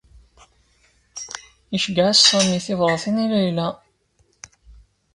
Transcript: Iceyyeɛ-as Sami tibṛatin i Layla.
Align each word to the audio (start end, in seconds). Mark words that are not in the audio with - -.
Iceyyeɛ-as 1.75 2.19
Sami 2.29 2.59
tibṛatin 2.65 3.21
i 3.23 3.25
Layla. 3.31 3.67